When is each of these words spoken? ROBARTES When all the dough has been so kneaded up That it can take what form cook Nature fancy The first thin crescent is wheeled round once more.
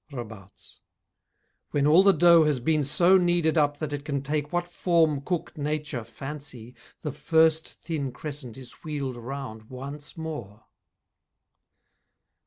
ROBARTES 0.11 0.81
When 1.69 1.85
all 1.85 2.01
the 2.01 2.11
dough 2.11 2.43
has 2.45 2.59
been 2.59 2.83
so 2.83 3.17
kneaded 3.17 3.55
up 3.55 3.77
That 3.77 3.93
it 3.93 4.03
can 4.03 4.23
take 4.23 4.51
what 4.51 4.67
form 4.67 5.21
cook 5.21 5.55
Nature 5.55 6.03
fancy 6.03 6.73
The 7.01 7.11
first 7.11 7.71
thin 7.71 8.11
crescent 8.11 8.57
is 8.57 8.71
wheeled 8.83 9.15
round 9.15 9.65
once 9.69 10.17
more. 10.17 10.65